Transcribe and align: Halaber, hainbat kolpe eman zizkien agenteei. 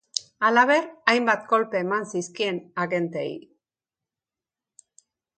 Halaber, 0.47 0.85
hainbat 1.11 1.43
kolpe 1.51 1.81
eman 1.85 2.07
zizkien 2.13 2.57
agenteei. 2.85 3.35